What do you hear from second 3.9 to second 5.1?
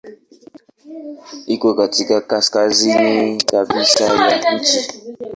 ya nchi.